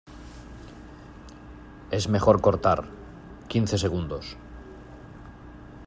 es 1.91 2.09
mejor 2.09 2.41
cortar. 2.41 2.85
quince 3.47 3.77
segundos. 3.77 4.35